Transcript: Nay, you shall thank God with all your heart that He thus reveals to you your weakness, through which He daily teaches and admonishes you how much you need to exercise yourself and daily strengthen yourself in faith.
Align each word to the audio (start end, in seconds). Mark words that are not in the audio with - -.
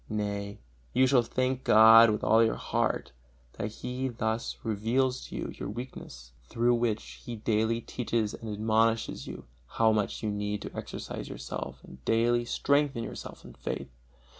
Nay, 0.09 0.57
you 0.93 1.05
shall 1.05 1.21
thank 1.21 1.63
God 1.63 2.09
with 2.09 2.23
all 2.23 2.43
your 2.43 2.55
heart 2.55 3.11
that 3.59 3.67
He 3.67 4.07
thus 4.07 4.57
reveals 4.63 5.27
to 5.27 5.35
you 5.35 5.51
your 5.53 5.69
weakness, 5.69 6.31
through 6.49 6.73
which 6.73 7.19
He 7.23 7.35
daily 7.35 7.81
teaches 7.81 8.33
and 8.33 8.49
admonishes 8.51 9.27
you 9.27 9.45
how 9.67 9.91
much 9.91 10.23
you 10.23 10.31
need 10.31 10.63
to 10.63 10.75
exercise 10.75 11.29
yourself 11.29 11.83
and 11.83 12.03
daily 12.03 12.45
strengthen 12.45 13.03
yourself 13.03 13.45
in 13.45 13.53
faith. 13.53 13.91